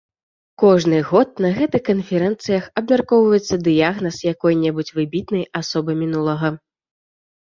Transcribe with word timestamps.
Кожны 0.61 0.99
год 1.09 1.41
на 1.43 1.49
гэтых 1.57 1.81
канферэнцыях 1.89 2.63
абмяркоўваецца 2.79 3.55
дыягназ 3.67 4.17
якой-небудзь 4.33 4.93
выбітнай 5.01 5.43
асобы 5.61 5.91
мінулага. 6.03 6.49